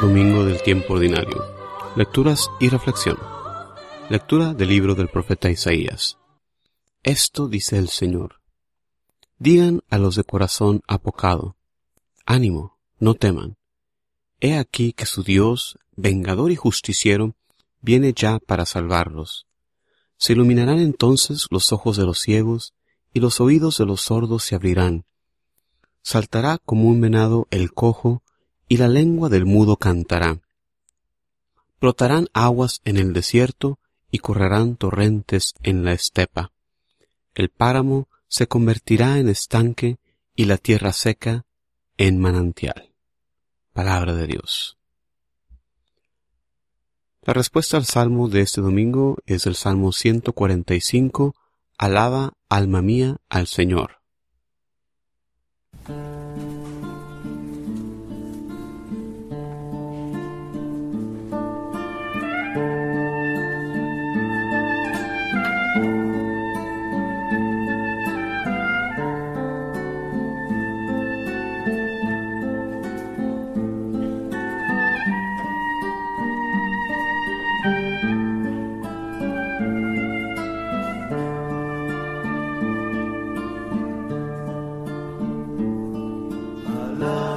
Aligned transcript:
Domingo 0.00 0.46
del 0.46 0.62
tiempo 0.62 0.94
ordinario. 0.94 1.44
Lecturas 1.94 2.50
y 2.58 2.70
reflexión. 2.70 3.18
Lectura 4.08 4.54
del 4.54 4.70
libro 4.70 4.94
del 4.94 5.08
profeta 5.08 5.50
Isaías. 5.50 6.16
Esto 7.02 7.46
dice 7.48 7.76
el 7.76 7.90
Señor. 7.90 8.40
Digan 9.38 9.82
a 9.90 9.98
los 9.98 10.16
de 10.16 10.24
corazón 10.24 10.80
apocado, 10.86 11.54
ánimo, 12.24 12.78
no 12.98 13.12
teman. 13.12 13.58
He 14.40 14.56
aquí 14.56 14.94
que 14.94 15.04
su 15.04 15.22
Dios, 15.22 15.78
vengador 15.94 16.50
y 16.50 16.56
justiciero, 16.56 17.36
viene 17.82 18.14
ya 18.14 18.38
para 18.38 18.64
salvarlos. 18.64 19.46
Se 20.16 20.32
iluminarán 20.32 20.78
entonces 20.78 21.46
los 21.50 21.74
ojos 21.74 21.98
de 21.98 22.04
los 22.04 22.20
ciegos, 22.20 22.72
y 23.12 23.20
los 23.20 23.38
oídos 23.38 23.76
de 23.76 23.84
los 23.84 24.00
sordos 24.00 24.44
se 24.44 24.54
abrirán. 24.54 25.04
Saltará 26.02 26.56
como 26.56 26.88
un 26.88 27.02
venado 27.02 27.46
el 27.50 27.74
cojo, 27.74 28.23
y 28.74 28.76
la 28.76 28.88
lengua 28.88 29.28
del 29.28 29.46
mudo 29.46 29.76
cantará. 29.76 30.40
Brotarán 31.80 32.26
aguas 32.32 32.80
en 32.84 32.96
el 32.96 33.12
desierto, 33.12 33.78
y 34.10 34.18
correrán 34.18 34.74
torrentes 34.74 35.54
en 35.62 35.84
la 35.84 35.92
estepa. 35.92 36.50
El 37.36 37.50
páramo 37.50 38.08
se 38.26 38.48
convertirá 38.48 39.18
en 39.18 39.28
estanque, 39.28 39.98
y 40.34 40.46
la 40.46 40.56
tierra 40.56 40.92
seca 40.92 41.46
en 41.98 42.18
manantial. 42.18 42.90
Palabra 43.72 44.12
de 44.12 44.26
Dios. 44.26 44.76
La 47.22 47.32
respuesta 47.32 47.76
al 47.76 47.84
salmo 47.84 48.28
de 48.28 48.40
este 48.40 48.60
domingo 48.60 49.18
es 49.24 49.46
el 49.46 49.54
Salmo 49.54 49.92
145, 49.92 51.36
Alaba, 51.78 52.32
alma 52.48 52.82
mía, 52.82 53.18
al 53.28 53.46
Señor. 53.46 54.00
love. 87.04 87.33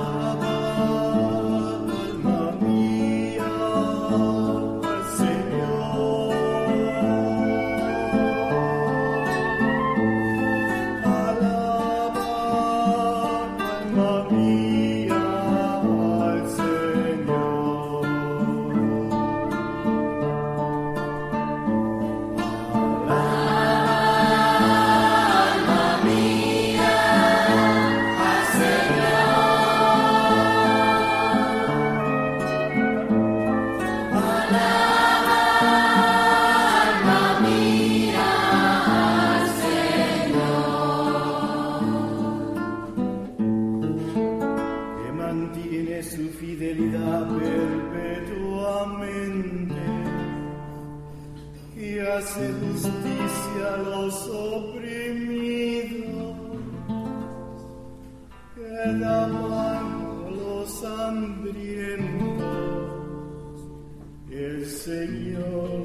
hace 52.37 52.53
justicia 52.53 53.73
a 53.73 53.77
los 53.77 54.29
oprimidos, 54.29 54.85
que 58.53 58.71
da 58.99 59.27
mano 59.27 60.29
los 60.29 60.83
hambrientos, 60.83 62.45
el 64.29 64.65
Señor. 64.65 65.76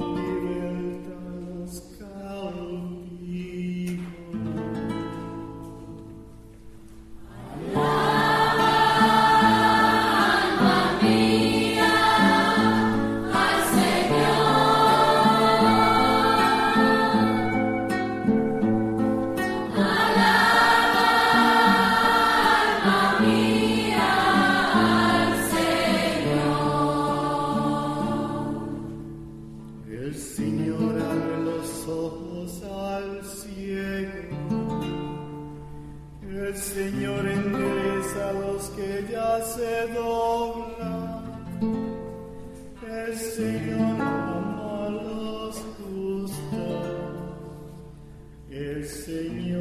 Señor 48.85 49.52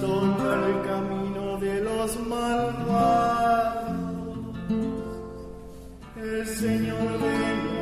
torna 0.00 0.66
el 0.66 0.82
camino 0.88 1.58
de 1.58 1.80
los 1.82 2.18
malvados. 2.26 3.88
El 6.16 6.46
Señor 6.46 7.18
de 7.20 7.77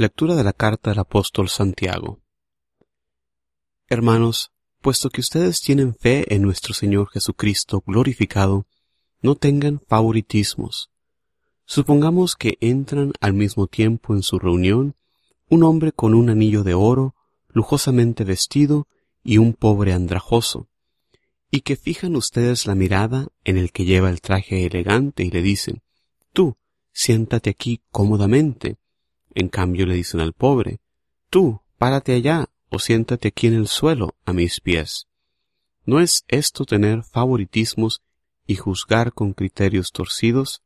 Lectura 0.00 0.36
de 0.36 0.44
la 0.44 0.52
carta 0.52 0.90
del 0.90 1.00
apóstol 1.00 1.48
Santiago. 1.48 2.20
Hermanos, 3.88 4.52
puesto 4.80 5.10
que 5.10 5.20
ustedes 5.20 5.60
tienen 5.60 5.92
fe 5.92 6.32
en 6.32 6.42
nuestro 6.42 6.72
Señor 6.72 7.08
Jesucristo 7.10 7.82
glorificado, 7.84 8.68
no 9.22 9.34
tengan 9.34 9.80
favoritismos. 9.88 10.92
Supongamos 11.64 12.36
que 12.36 12.58
entran 12.60 13.12
al 13.20 13.32
mismo 13.34 13.66
tiempo 13.66 14.14
en 14.14 14.22
su 14.22 14.38
reunión 14.38 14.94
un 15.48 15.64
hombre 15.64 15.90
con 15.90 16.14
un 16.14 16.30
anillo 16.30 16.62
de 16.62 16.74
oro, 16.74 17.16
lujosamente 17.48 18.22
vestido, 18.22 18.86
y 19.24 19.38
un 19.38 19.52
pobre 19.52 19.94
andrajoso, 19.94 20.68
y 21.50 21.62
que 21.62 21.74
fijan 21.74 22.14
ustedes 22.14 22.66
la 22.66 22.76
mirada 22.76 23.26
en 23.42 23.58
el 23.58 23.72
que 23.72 23.84
lleva 23.84 24.10
el 24.10 24.20
traje 24.20 24.64
elegante 24.64 25.24
y 25.24 25.32
le 25.32 25.42
dicen, 25.42 25.82
tú, 26.32 26.56
siéntate 26.92 27.50
aquí 27.50 27.82
cómodamente. 27.90 28.78
En 29.34 29.48
cambio 29.48 29.86
le 29.86 29.94
dicen 29.94 30.20
al 30.20 30.32
pobre, 30.32 30.80
tú, 31.30 31.60
párate 31.76 32.14
allá 32.14 32.48
o 32.70 32.78
siéntate 32.78 33.28
aquí 33.28 33.46
en 33.46 33.54
el 33.54 33.68
suelo 33.68 34.16
a 34.24 34.32
mis 34.32 34.60
pies. 34.60 35.06
¿No 35.84 36.00
es 36.00 36.24
esto 36.28 36.64
tener 36.64 37.02
favoritismos 37.02 38.02
y 38.46 38.56
juzgar 38.56 39.12
con 39.12 39.32
criterios 39.32 39.92
torcidos? 39.92 40.62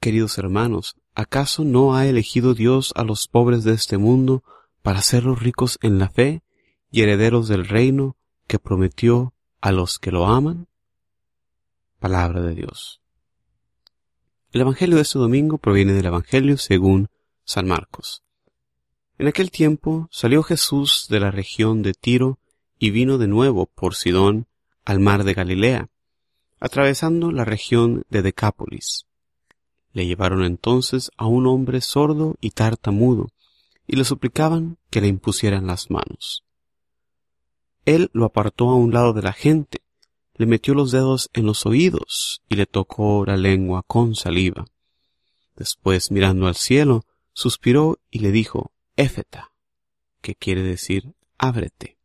Queridos 0.00 0.36
hermanos, 0.36 0.96
¿acaso 1.14 1.64
no 1.64 1.94
ha 1.94 2.06
elegido 2.06 2.54
Dios 2.54 2.92
a 2.96 3.04
los 3.04 3.26
pobres 3.26 3.64
de 3.64 3.72
este 3.72 3.96
mundo 3.96 4.42
para 4.82 4.98
hacerlos 4.98 5.40
ricos 5.40 5.78
en 5.80 5.98
la 5.98 6.10
fe 6.10 6.42
y 6.90 7.02
herederos 7.02 7.48
del 7.48 7.66
reino 7.66 8.16
que 8.46 8.58
prometió 8.58 9.32
a 9.60 9.72
los 9.72 9.98
que 9.98 10.10
lo 10.10 10.26
aman? 10.26 10.68
Palabra 11.98 12.42
de 12.42 12.54
Dios. 12.54 13.03
El 14.54 14.60
Evangelio 14.60 14.94
de 14.94 15.02
este 15.02 15.18
domingo 15.18 15.58
proviene 15.58 15.94
del 15.94 16.06
Evangelio 16.06 16.58
según 16.58 17.08
San 17.42 17.66
Marcos. 17.66 18.22
En 19.18 19.26
aquel 19.26 19.50
tiempo 19.50 20.06
salió 20.12 20.44
Jesús 20.44 21.08
de 21.10 21.18
la 21.18 21.32
región 21.32 21.82
de 21.82 21.92
Tiro 21.92 22.38
y 22.78 22.90
vino 22.90 23.18
de 23.18 23.26
nuevo 23.26 23.66
por 23.66 23.96
Sidón 23.96 24.46
al 24.84 25.00
mar 25.00 25.24
de 25.24 25.34
Galilea, 25.34 25.88
atravesando 26.60 27.32
la 27.32 27.44
región 27.44 28.04
de 28.10 28.22
Decápolis. 28.22 29.06
Le 29.92 30.06
llevaron 30.06 30.44
entonces 30.44 31.10
a 31.16 31.26
un 31.26 31.48
hombre 31.48 31.80
sordo 31.80 32.36
y 32.40 32.50
tartamudo, 32.50 33.30
y 33.88 33.96
le 33.96 34.04
suplicaban 34.04 34.78
que 34.88 35.00
le 35.00 35.08
impusieran 35.08 35.66
las 35.66 35.90
manos. 35.90 36.44
Él 37.86 38.08
lo 38.12 38.24
apartó 38.24 38.70
a 38.70 38.76
un 38.76 38.92
lado 38.92 39.14
de 39.14 39.22
la 39.22 39.32
gente, 39.32 39.82
le 40.36 40.46
metió 40.46 40.74
los 40.74 40.90
dedos 40.90 41.30
en 41.32 41.46
los 41.46 41.64
oídos 41.66 42.42
y 42.48 42.56
le 42.56 42.66
tocó 42.66 43.24
la 43.24 43.36
lengua 43.36 43.82
con 43.86 44.14
saliva. 44.14 44.66
Después, 45.56 46.10
mirando 46.10 46.46
al 46.46 46.56
cielo, 46.56 47.04
suspiró 47.32 47.98
y 48.10 48.18
le 48.20 48.32
dijo, 48.32 48.72
Éfeta, 48.96 49.52
que 50.20 50.34
quiere 50.34 50.62
decir, 50.62 51.14
ábrete. 51.38 51.98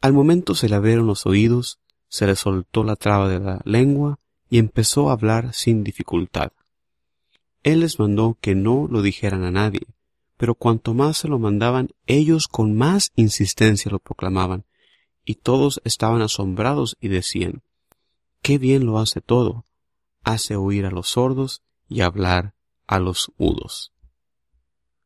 Al 0.00 0.12
momento 0.12 0.54
se 0.54 0.68
le 0.68 0.76
abrieron 0.76 1.06
los 1.06 1.26
oídos, 1.26 1.78
se 2.08 2.26
le 2.26 2.36
soltó 2.36 2.84
la 2.84 2.96
traba 2.96 3.28
de 3.28 3.38
la 3.38 3.60
lengua 3.64 4.18
y 4.48 4.58
empezó 4.58 5.08
a 5.08 5.12
hablar 5.12 5.54
sin 5.54 5.84
dificultad. 5.84 6.52
Él 7.62 7.80
les 7.80 7.98
mandó 7.98 8.38
que 8.40 8.54
no 8.54 8.88
lo 8.90 9.02
dijeran 9.02 9.44
a 9.44 9.50
nadie, 9.50 9.86
pero 10.36 10.54
cuanto 10.54 10.94
más 10.94 11.18
se 11.18 11.28
lo 11.28 11.38
mandaban, 11.38 11.90
ellos 12.06 12.48
con 12.48 12.74
más 12.74 13.12
insistencia 13.14 13.90
lo 13.90 13.98
proclamaban, 13.98 14.64
y 15.30 15.36
todos 15.36 15.80
estaban 15.84 16.22
asombrados 16.22 16.96
y 17.00 17.06
decían, 17.06 17.62
Qué 18.42 18.58
bien 18.58 18.84
lo 18.84 18.98
hace 18.98 19.20
todo, 19.20 19.64
hace 20.24 20.56
oír 20.56 20.86
a 20.86 20.90
los 20.90 21.10
sordos 21.10 21.62
y 21.88 22.00
hablar 22.00 22.56
a 22.88 22.98
los 22.98 23.30
mudos. 23.38 23.92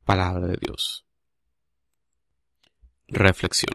Palabra 0.06 0.46
de 0.46 0.56
Dios. 0.58 1.04
Reflexión. 3.06 3.74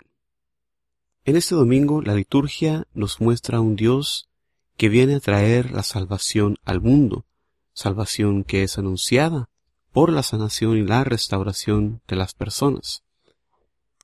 En 1.23 1.35
este 1.35 1.53
domingo 1.53 2.01
la 2.01 2.15
liturgia 2.15 2.87
nos 2.95 3.21
muestra 3.21 3.59
a 3.59 3.61
un 3.61 3.75
Dios 3.75 4.27
que 4.75 4.89
viene 4.89 5.13
a 5.13 5.19
traer 5.19 5.69
la 5.69 5.83
salvación 5.83 6.55
al 6.65 6.81
mundo, 6.81 7.27
salvación 7.73 8.43
que 8.43 8.63
es 8.63 8.79
anunciada 8.79 9.49
por 9.91 10.11
la 10.11 10.23
sanación 10.23 10.77
y 10.77 10.81
la 10.81 11.03
restauración 11.03 12.01
de 12.07 12.15
las 12.15 12.33
personas. 12.33 13.03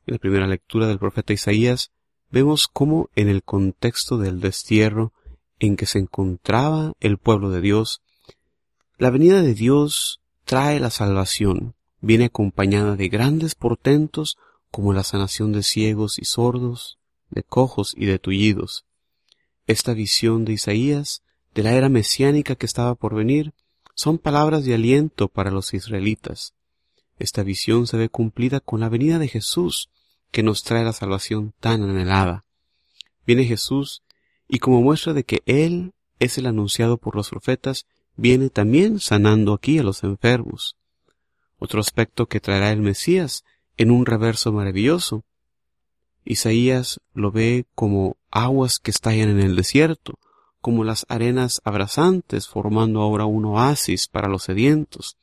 En 0.05 0.13
la 0.13 0.19
primera 0.19 0.45
lectura 0.45 0.85
del 0.85 0.99
profeta 0.99 1.33
Isaías 1.33 1.91
vemos 2.31 2.67
cómo 2.67 3.09
en 3.15 3.29
el 3.29 3.43
contexto 3.43 4.17
del 4.17 4.39
destierro 4.39 5.13
en 5.59 5.77
que 5.77 5.85
se 5.85 5.99
encontraba 5.99 6.93
el 6.99 7.17
pueblo 7.17 7.49
de 7.49 7.61
Dios, 7.61 8.01
la 8.97 9.09
venida 9.09 9.41
de 9.41 9.53
Dios 9.53 10.21
trae 10.45 10.79
la 10.79 10.89
salvación, 10.89 11.75
viene 12.01 12.25
acompañada 12.25 12.95
de 12.95 13.09
grandes 13.09 13.55
portentos 13.55 14.37
como 14.71 14.93
la 14.93 15.03
sanación 15.03 15.51
de 15.51 15.63
ciegos 15.63 16.19
y 16.19 16.25
sordos, 16.25 16.97
de 17.29 17.43
cojos 17.43 17.93
y 17.97 18.05
de 18.05 18.19
tullidos. 18.19 18.85
Esta 19.67 19.93
visión 19.93 20.45
de 20.45 20.53
Isaías, 20.53 21.23
de 21.53 21.63
la 21.63 21.73
era 21.73 21.89
mesiánica 21.89 22.55
que 22.55 22.65
estaba 22.65 22.95
por 22.95 23.15
venir, 23.15 23.53
son 23.95 24.17
palabras 24.17 24.65
de 24.65 24.75
aliento 24.75 25.29
para 25.29 25.51
los 25.51 25.73
israelitas. 25.73 26.53
Esta 27.17 27.43
visión 27.43 27.87
se 27.87 27.97
ve 27.97 28.09
cumplida 28.09 28.59
con 28.59 28.81
la 28.81 28.89
venida 28.89 29.19
de 29.19 29.27
Jesús, 29.27 29.89
que 30.31 30.43
nos 30.43 30.63
trae 30.63 30.83
la 30.83 30.93
salvación 30.93 31.53
tan 31.59 31.83
anhelada. 31.83 32.45
Viene 33.25 33.45
Jesús, 33.45 34.03
y 34.47 34.59
como 34.59 34.81
muestra 34.81 35.13
de 35.13 35.23
que 35.23 35.41
Él 35.45 35.93
es 36.19 36.37
el 36.37 36.45
anunciado 36.45 36.97
por 36.97 37.15
los 37.15 37.29
profetas, 37.29 37.85
viene 38.15 38.49
también 38.49 38.99
sanando 38.99 39.53
aquí 39.53 39.79
a 39.79 39.83
los 39.83 40.03
enfermos. 40.03 40.77
Otro 41.57 41.79
aspecto 41.79 42.27
que 42.27 42.39
traerá 42.39 42.71
el 42.71 42.81
Mesías 42.81 43.43
en 43.77 43.91
un 43.91 44.05
reverso 44.05 44.51
maravilloso. 44.51 45.23
Isaías 46.23 46.99
lo 47.13 47.31
ve 47.31 47.65
como 47.75 48.17
aguas 48.31 48.79
que 48.79 48.91
estallan 48.91 49.29
en 49.29 49.39
el 49.39 49.55
desierto, 49.55 50.19
como 50.61 50.83
las 50.83 51.05
arenas 51.09 51.61
abrasantes 51.63 52.47
formando 52.47 53.01
ahora 53.01 53.25
un 53.25 53.45
oasis 53.45 54.07
para 54.07 54.27
los 54.27 54.43
sedientos. 54.43 55.17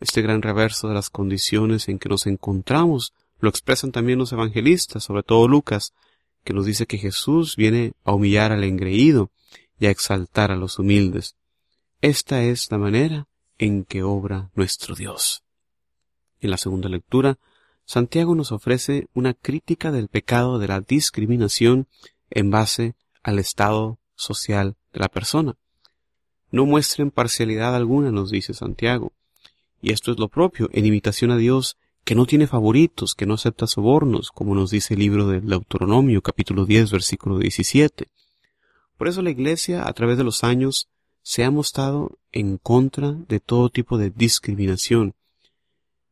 Este 0.00 0.22
gran 0.22 0.42
reverso 0.42 0.88
de 0.88 0.94
las 0.94 1.10
condiciones 1.10 1.88
en 1.88 1.98
que 1.98 2.08
nos 2.08 2.26
encontramos 2.26 3.12
lo 3.42 3.48
expresan 3.48 3.90
también 3.90 4.20
los 4.20 4.32
evangelistas, 4.32 5.02
sobre 5.02 5.24
todo 5.24 5.48
Lucas, 5.48 5.92
que 6.44 6.54
nos 6.54 6.64
dice 6.64 6.86
que 6.86 6.96
Jesús 6.96 7.56
viene 7.56 7.92
a 8.04 8.12
humillar 8.12 8.52
al 8.52 8.62
engreído 8.62 9.32
y 9.80 9.86
a 9.86 9.90
exaltar 9.90 10.52
a 10.52 10.56
los 10.56 10.78
humildes. 10.78 11.34
Esta 12.00 12.44
es 12.44 12.70
la 12.70 12.78
manera 12.78 13.26
en 13.58 13.84
que 13.84 14.04
obra 14.04 14.52
nuestro 14.54 14.94
Dios. 14.94 15.42
En 16.40 16.50
la 16.50 16.56
segunda 16.56 16.88
lectura, 16.88 17.40
Santiago 17.84 18.36
nos 18.36 18.52
ofrece 18.52 19.08
una 19.12 19.34
crítica 19.34 19.90
del 19.90 20.06
pecado 20.06 20.60
de 20.60 20.68
la 20.68 20.80
discriminación 20.80 21.88
en 22.30 22.50
base 22.50 22.94
al 23.24 23.40
estado 23.40 23.98
social 24.14 24.76
de 24.92 25.00
la 25.00 25.08
persona. 25.08 25.56
No 26.52 26.64
muestren 26.64 27.10
parcialidad 27.10 27.74
alguna, 27.74 28.12
nos 28.12 28.30
dice 28.30 28.54
Santiago. 28.54 29.12
Y 29.80 29.90
esto 29.90 30.12
es 30.12 30.18
lo 30.20 30.28
propio, 30.28 30.70
en 30.72 30.86
imitación 30.86 31.32
a 31.32 31.36
Dios, 31.36 31.76
que 32.04 32.14
no 32.14 32.26
tiene 32.26 32.46
favoritos, 32.46 33.14
que 33.14 33.26
no 33.26 33.34
acepta 33.34 33.66
sobornos, 33.66 34.30
como 34.30 34.54
nos 34.54 34.70
dice 34.70 34.94
el 34.94 35.00
libro 35.00 35.28
del 35.28 35.46
Deuteronomio, 35.46 36.20
capítulo 36.20 36.64
10, 36.66 36.90
versículo 36.90 37.38
17. 37.38 38.08
Por 38.98 39.08
eso 39.08 39.22
la 39.22 39.30
Iglesia, 39.30 39.86
a 39.86 39.92
través 39.92 40.18
de 40.18 40.24
los 40.24 40.42
años, 40.42 40.88
se 41.22 41.44
ha 41.44 41.50
mostrado 41.50 42.18
en 42.32 42.58
contra 42.58 43.12
de 43.12 43.38
todo 43.38 43.68
tipo 43.68 43.98
de 43.98 44.10
discriminación, 44.10 45.14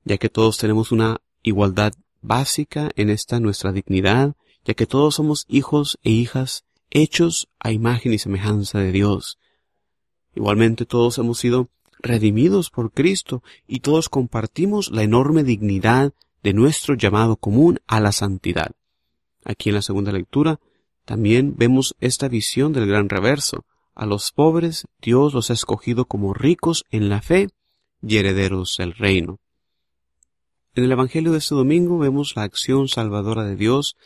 ya 0.05 0.19
que 0.19 0.29
todos 0.29 0.59
tenemos 0.59 0.93
una 0.93 1.21
igualdad 1.43 1.93
básica 2.21 2.91
en 2.95 3.11
esta 3.11 3.41
nuestra 3.41 3.73
dignidad, 3.73 4.35
ya 4.65 4.75
que 4.75 4.87
todos 4.87 5.17
somos 5.17 5.47
hijos 5.49 5.99
e 6.03 6.11
hijas 6.11 6.65
hechos 6.91 7.49
a 7.59 7.73
imagen 7.73 8.13
y 8.13 8.19
semejanza 8.19 8.79
de 8.79 8.93
Dios. 8.93 9.39
Igualmente 10.35 10.87
todos 10.87 11.19
hemos 11.19 11.39
sido 11.39 11.69
redimidos 12.03 12.71
por 12.71 12.93
Cristo 12.93 13.43
y 13.67 13.81
todos 13.81 14.09
compartimos 14.09 14.91
la 14.91 15.03
enorme 15.03 15.45
dignidad 15.45 16.13
de 16.43 16.53
nuestro 16.53 16.95
llamado 16.95 17.37
común 17.37 17.81
a 17.87 18.01
la 18.01 18.13
santidad. 18.13 18.73
Aquí 19.45 19.71
en 19.71 19.77
la 19.77 19.83
segunda 19.83 20.13
lectura 20.13 20.61
también 21.05 21.55
vemos 21.57 21.97
esta 22.01 22.29
visión 22.29 22.73
del 22.73 22.87
gran 22.87 23.09
reverso. 23.09 23.65
A 23.95 24.07
los 24.07 24.33
pobres 24.33 24.87
Dios 25.01 25.35
los 25.35 25.51
ha 25.51 25.55
escogido 25.55 26.05
como 26.07 26.35
ricos 26.35 26.85
en 26.91 27.09
la 27.09 27.23
fe 27.23 27.49
y 28.03 28.17
herederos 28.17 28.77
del 28.79 28.95
reino. 28.95 29.41
En 30.75 30.85
el 30.85 30.93
Evangelio 30.93 31.33
de 31.33 31.39
este 31.39 31.55
domingo 31.55 31.99
vemos 31.99 32.37
la 32.37 32.45
acción 32.45 32.89
salvadora 32.89 33.45
de 33.45 33.57
Dios 33.57 33.97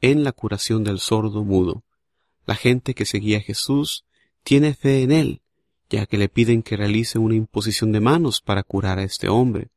en 0.00 0.24
la 0.24 0.32
curación 0.32 0.84
del 0.84 0.98
sordo 0.98 1.44
mudo. 1.44 1.84
La 2.44 2.54
gente 2.54 2.94
que 2.94 3.04
seguía 3.04 3.38
a 3.38 3.42
Jesús 3.42 4.04
tiene 4.42 4.74
fe 4.74 5.02
en 5.02 5.12
Él, 5.12 5.42
ya 5.88 6.06
que 6.06 6.18
le 6.18 6.28
piden 6.28 6.62
que 6.62 6.76
realice 6.76 7.18
una 7.18 7.34
imposición 7.34 7.92
de 7.92 8.00
manos 8.00 8.40
para 8.40 8.62
curar 8.62 8.98
a 8.98 9.04
este 9.04 9.28
hombre. 9.28 9.68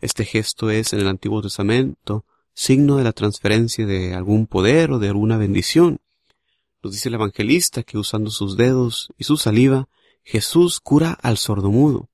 Este 0.00 0.24
gesto 0.24 0.70
es 0.70 0.92
en 0.92 1.00
el 1.00 1.08
Antiguo 1.08 1.42
Testamento 1.42 2.24
signo 2.54 2.96
de 2.96 3.04
la 3.04 3.12
transferencia 3.12 3.86
de 3.86 4.14
algún 4.14 4.46
poder 4.46 4.90
o 4.90 4.98
de 4.98 5.08
alguna 5.08 5.36
bendición. 5.36 6.00
Nos 6.82 6.92
dice 6.92 7.08
el 7.08 7.14
evangelista 7.14 7.82
que 7.82 7.98
usando 7.98 8.30
sus 8.30 8.56
dedos 8.56 9.12
y 9.16 9.24
su 9.24 9.36
saliva, 9.36 9.88
Jesús 10.24 10.80
cura 10.80 11.12
al 11.22 11.38
sordomudo. 11.38 12.08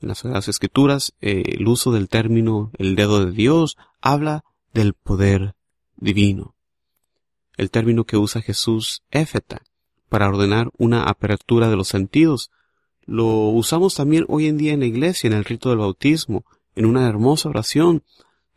En 0.00 0.08
las 0.08 0.18
Sagradas 0.18 0.48
Escrituras, 0.48 1.14
el 1.20 1.66
uso 1.66 1.90
del 1.90 2.08
término 2.08 2.70
el 2.76 2.96
dedo 2.96 3.24
de 3.24 3.32
Dios 3.32 3.76
habla 4.00 4.44
del 4.74 4.92
poder 4.92 5.54
divino 5.96 6.56
el 7.56 7.70
término 7.70 8.04
que 8.04 8.16
usa 8.16 8.42
Jesús, 8.42 9.02
éfeta, 9.10 9.62
para 10.08 10.28
ordenar 10.28 10.70
una 10.78 11.04
apertura 11.04 11.68
de 11.68 11.76
los 11.76 11.88
sentidos, 11.88 12.50
lo 13.04 13.26
usamos 13.26 13.94
también 13.94 14.24
hoy 14.28 14.46
en 14.46 14.56
día 14.56 14.72
en 14.72 14.80
la 14.80 14.86
iglesia, 14.86 15.28
en 15.28 15.34
el 15.34 15.44
rito 15.44 15.68
del 15.68 15.78
bautismo, 15.78 16.44
en 16.74 16.86
una 16.86 17.08
hermosa 17.08 17.48
oración, 17.48 18.02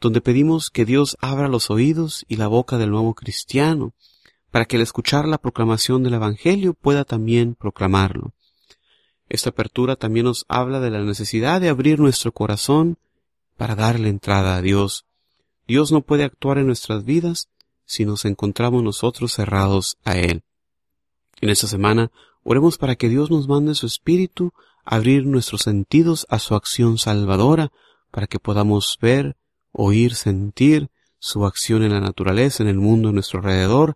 donde 0.01 0.21
pedimos 0.21 0.69
que 0.69 0.85
Dios 0.85 1.17
abra 1.21 1.47
los 1.47 1.69
oídos 1.69 2.25
y 2.27 2.37
la 2.37 2.47
boca 2.47 2.77
del 2.77 2.91
nuevo 2.91 3.13
cristiano, 3.13 3.93
para 4.51 4.65
que 4.65 4.77
al 4.77 4.81
escuchar 4.81 5.27
la 5.27 5.37
proclamación 5.37 6.03
del 6.03 6.15
Evangelio 6.15 6.73
pueda 6.73 7.05
también 7.05 7.55
proclamarlo. 7.55 8.33
Esta 9.29 9.51
apertura 9.51 9.95
también 9.95 10.25
nos 10.25 10.45
habla 10.47 10.79
de 10.79 10.89
la 10.89 11.03
necesidad 11.03 11.61
de 11.61 11.69
abrir 11.69 11.99
nuestro 11.99 12.31
corazón 12.31 12.97
para 13.57 13.75
darle 13.75 14.09
entrada 14.09 14.55
a 14.55 14.61
Dios. 14.61 15.05
Dios 15.67 15.91
no 15.91 16.01
puede 16.01 16.23
actuar 16.23 16.57
en 16.57 16.65
nuestras 16.65 17.05
vidas 17.05 17.49
si 17.85 18.05
nos 18.05 18.25
encontramos 18.25 18.81
nosotros 18.81 19.33
cerrados 19.33 19.97
a 20.03 20.17
Él. 20.17 20.43
En 21.41 21.49
esta 21.49 21.67
semana 21.67 22.11
oremos 22.43 22.77
para 22.77 22.95
que 22.95 23.09
Dios 23.09 23.31
nos 23.31 23.47
mande 23.47 23.75
su 23.75 23.85
Espíritu, 23.85 24.51
abrir 24.85 25.25
nuestros 25.25 25.61
sentidos 25.61 26.25
a 26.29 26.39
su 26.39 26.55
acción 26.55 26.97
salvadora, 26.97 27.71
para 28.11 28.27
que 28.27 28.39
podamos 28.39 28.97
ver, 29.01 29.37
oír, 29.71 30.15
sentir 30.15 30.89
su 31.19 31.45
acción 31.45 31.83
en 31.83 31.91
la 31.91 31.99
naturaleza, 31.99 32.63
en 32.63 32.69
el 32.69 32.77
mundo 32.77 33.09
a 33.09 33.11
nuestro 33.11 33.39
alrededor, 33.39 33.95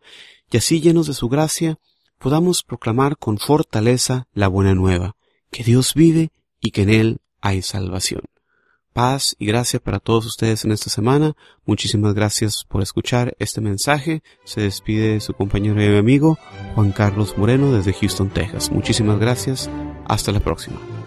y 0.52 0.58
así 0.58 0.82
llenos 0.82 1.08
de 1.08 1.14
su 1.14 1.30
gracia, 1.30 1.80
podamos 2.20 2.64
proclamar 2.64 3.18
con 3.18 3.38
fortaleza 3.38 4.28
la 4.34 4.48
buena 4.48 4.76
nueva, 4.76 5.16
que 5.52 5.64
Dios 5.64 5.94
vive 5.94 6.32
y 6.62 6.72
que 6.72 6.84
en 6.84 6.90
Él 6.90 7.22
hay 7.42 7.62
salvación. 7.62 8.22
Paz 8.94 9.36
y 9.40 9.48
gracia 9.48 9.80
para 9.80 10.00
todos 10.00 10.26
ustedes 10.26 10.64
en 10.66 10.72
esta 10.72 10.90
semana. 10.90 11.36
Muchísimas 11.66 12.14
gracias 12.14 12.64
por 12.64 12.82
escuchar 12.82 13.36
este 13.40 13.60
mensaje. 13.60 14.22
Se 14.46 14.62
despide 14.62 15.20
su 15.20 15.34
compañero 15.34 15.82
y 15.82 15.98
amigo 15.98 16.38
Juan 16.76 16.92
Carlos 16.92 17.38
Moreno 17.38 17.74
desde 17.74 17.94
Houston, 17.94 18.30
Texas. 18.30 18.72
Muchísimas 18.72 19.20
gracias. 19.20 19.70
Hasta 20.06 20.32
la 20.32 20.40
próxima. 20.40 21.03